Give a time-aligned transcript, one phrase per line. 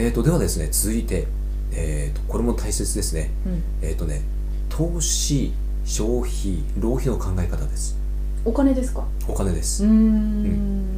[0.00, 1.26] えー、とではですね続いて、
[1.72, 3.30] えー、とこれも大切ですね。
[3.44, 4.22] うん、えっ、とね
[4.70, 5.52] 投資
[5.84, 7.98] 消費浪費の考え方です。
[8.46, 9.04] お金ですか？
[9.28, 10.96] お金です、うーん。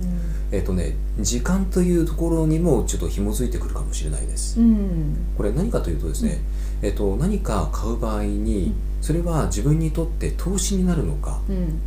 [0.53, 4.61] えっ、とね時間というところにもちょっと紐づいてくるかもしれないです。
[4.61, 5.17] うん。
[5.37, 6.39] これ何かというとですね、
[6.81, 8.75] えっと何か買う場合に、うん。
[9.01, 11.81] それは自分にとって投資になるのかうん。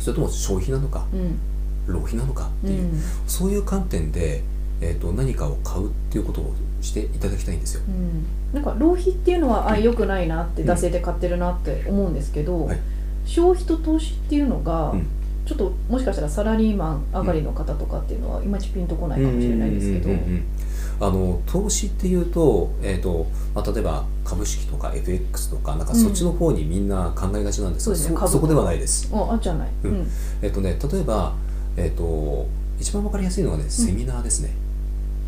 [0.00, 1.38] それとも消費なのかうん。
[1.92, 2.88] 浪費なのかっていう、
[3.26, 4.42] そういう観点で、
[4.82, 7.82] えっと何かを買うっていうことをしていただきたいんですよ。
[7.86, 8.26] うん。
[8.52, 9.82] なんか浪費っていうのはあうん。
[9.82, 10.70] 良くないなってうん。
[10.70, 12.78] 惰性で買ってるなって思うんですけど、はい。
[13.24, 15.06] 消費と投資っていうのが、うん。
[15.46, 20.10] ちょっともしかしたらサラリーマン上がりの方とかっていうのはいまいちピンとこないかもしれないですけど。
[20.10, 20.44] うんうんうんうん。
[21.00, 28.16] あの投資っていうと,、えーとまあ、例えば株式とか FX とかなんかそっちの方にみんな考えがちなんですけど、そうですね。
[28.16, 29.10] 株そそこではないです。
[29.12, 29.94] ああじゃない、ううん。
[30.02, 30.06] ん
[30.42, 31.34] えっ、とね例えば、
[31.76, 32.46] えっと
[32.78, 34.50] 一番わかりやすいのがねセミナーですね。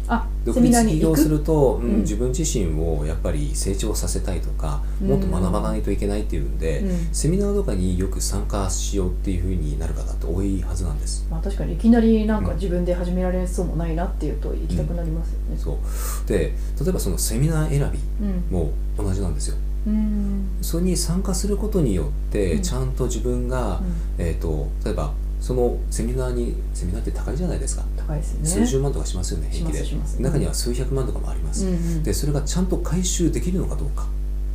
[0.06, 2.00] あ独立起業すると、うんうん。
[2.00, 5.08] 自分自身をやっぱり成長させたいとかうん。
[5.08, 7.14] もっと学ばないといけないっていうんで、うん。
[7.14, 11.26] セミナーとかによく参加しようっていうふうになる方って多いはずなんです。
[11.30, 12.56] まあ、確かにいきなりなんかうん。
[12.56, 15.56] 自分で始められそうもないなっていうと行きたくなりますよね。
[15.56, 16.28] そう。
[16.28, 18.44] で例えばそのセミナー選びうん。
[18.50, 19.56] も同じなんですよ。
[19.86, 20.48] うん。
[20.60, 22.62] それに参加することによって、うん。
[22.62, 23.80] ちゃんと自分が、
[24.18, 25.12] えー、と例えば
[25.44, 28.48] そのセミナーにセミナーって高いじゃないですか、高いですね。
[28.48, 29.84] 数十万とかしますよね平気で。
[29.84, 30.14] します。
[30.14, 32.02] します中には数百万とかもあります、うんうん。
[32.02, 34.06] でそれがちゃんと回収できるのかどうか。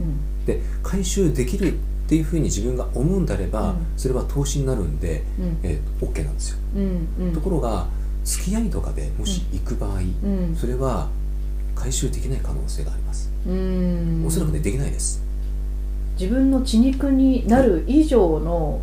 [0.02, 0.46] うん。
[0.48, 1.76] で回収できるっ
[2.08, 3.76] ていうふうに自分が思うんであれば、うん。
[3.98, 5.58] それは投資になるんで、うん。
[5.62, 7.34] えー、と OK なんですよ、うんうん。
[7.36, 7.86] ところが
[8.26, 10.56] 付き合いとかでもし行く場合、うん。
[10.56, 11.08] それは
[11.76, 14.24] 回収できない可能性があります、うん。
[14.26, 15.22] おそらくねできないです。
[16.20, 18.82] 自分の血肉になる以上の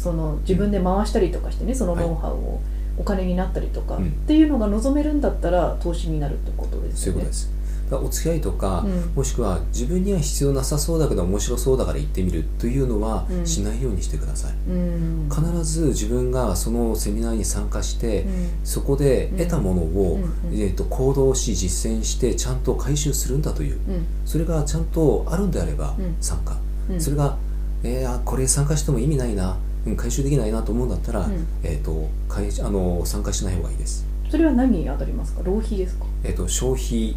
[0.00, 2.60] その自分で回したりとかしてねそのノウハウを
[2.98, 4.06] お金になったりとかうん。
[4.06, 6.94] っていうのが望めるんだったら投資になるってことですよね。
[6.94, 7.50] そういうことです。
[7.92, 9.12] お付き合いとか、うん。
[9.16, 13.46] もしくは自分には必要なさそうだけど面白そうだから行ってみるというのはうん。
[13.46, 15.28] しないようにしてください、うん。
[15.28, 18.50] 必ず自分がそのセミナーに参加して、うん。
[18.64, 20.20] そこで得たものを、
[20.52, 23.74] えー、と行動し実践してちゃんと回収するんだという。
[23.74, 24.06] うん。
[24.24, 26.16] それがちゃんとあるんであればうん。
[26.20, 26.56] 参加、
[26.90, 27.00] うん。
[27.00, 27.36] それが、
[27.82, 31.46] えーあこれ参加しても意味ないな、うん回収できないなと思うんだったら、うん。
[31.62, 35.42] えー、と回あの参加しない方がいいです、それは何に当たりますか？
[35.42, 36.04] 浪費ですか？
[36.22, 37.16] えー、と消費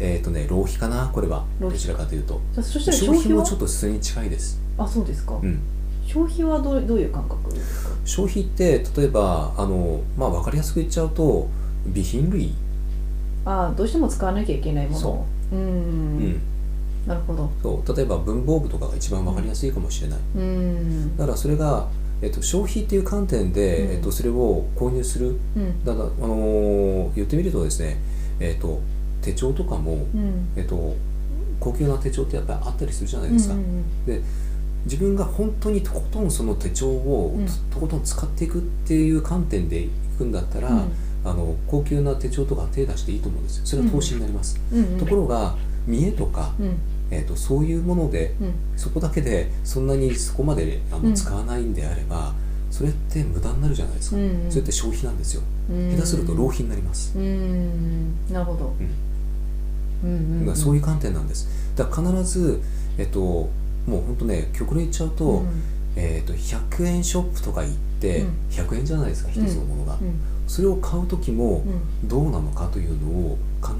[0.00, 1.10] えっ、とね浪費かな？
[1.12, 1.44] これは。
[1.60, 2.40] どちらかというと。
[2.54, 5.60] そそしたら消費もちょっとそれに近いです、あそうですか、うん、
[6.06, 7.90] 消費はどうどういう感覚ですか？
[8.04, 11.48] 消費って例えばあの、まあ、分かりやすく言っちゃうと
[11.84, 12.54] 備品類、
[13.44, 15.26] あどうしても使わなきゃいけないもの。
[15.52, 15.58] うん。
[15.58, 16.40] うん
[17.08, 17.50] なるほど。
[17.62, 21.16] そう例えば文房具とかが一番分かりやすいかもしれない、うん。
[21.16, 21.88] だからそれが、
[22.20, 23.92] えっと、消費っていう観点で、うん。
[23.92, 25.38] えっと、それを購入する。
[25.56, 25.84] うん。
[25.84, 27.96] だから、あのー言ってみるとですね、
[28.38, 28.80] えっと、
[29.22, 30.48] 手帳とかも、うん。
[30.56, 30.94] えっと、
[31.58, 34.20] 高級な手帳ってやっぱりあったりするじゃないですか、うんで
[34.84, 37.46] 自分が本当にとことんその手帳を、うん。
[37.46, 40.92] ととことん使っていくっていう観点でいくんだったら、うん。
[41.24, 43.66] あの高級な手帳とか手出していいと思うんですよ。
[43.66, 44.98] それは投資になります、うんうん。
[44.98, 46.76] ところが見栄とか、うん
[47.10, 48.52] えっとそういうものでうん。
[48.76, 51.14] そこだけでそんなにそこまであのうん。
[51.14, 52.34] 使わないんであれば、
[52.70, 54.50] それって無駄になるじゃないですか、うんうん。
[54.50, 58.74] それって消費なんですよ、うん下手すると浪費になります、うんなるほど。
[60.04, 60.10] うん。
[60.10, 61.48] うんだからそういう観点なんです。
[61.76, 62.60] だから必ず
[62.98, 63.50] えっとも
[63.88, 65.48] う本当ね極論言っちゃうと,、うん。
[65.96, 68.36] えっと100円ショップとか行って、うん。
[68.50, 70.20] 100円じゃないですか一つのものが、うん。
[70.46, 71.64] それを買う時も
[72.02, 72.08] うん。
[72.08, 73.72] どうなのかというのを考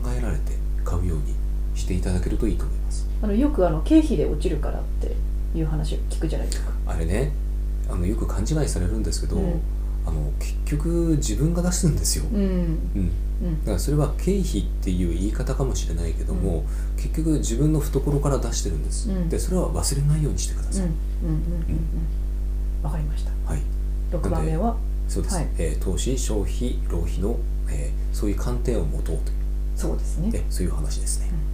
[1.88, 3.08] していただけるといいと思います。
[3.22, 5.16] あのよくあの経費で落ちるからって
[5.58, 6.70] いう話を聞くじゃないですか。
[6.86, 7.32] あれね
[7.90, 9.60] あのよく勘違いされるんですけど、うん。
[10.06, 12.40] あの結局自分が出すんですよ、うん。
[12.40, 12.50] うん、
[13.42, 13.60] うん。
[13.60, 16.64] だからそれは経費っていう言い方かもしれないけども、
[16.96, 19.28] 結局自分の懐から出してるんです、うん。
[19.30, 20.90] でそれは忘れないようにしてください、うん。
[20.90, 20.96] うん。
[21.28, 21.34] うん。
[21.34, 21.40] うん。
[22.80, 22.84] うん。
[22.84, 23.30] わかりました。
[23.50, 23.62] はい。
[24.12, 24.76] 六番目は？
[25.08, 25.48] そうです、はい。
[25.56, 27.38] えー投資消費浪費の、
[27.70, 29.32] えーそういう観点を持とうと
[29.76, 30.28] そうですね。
[30.28, 31.47] いう、ね、そういう話ですね、うん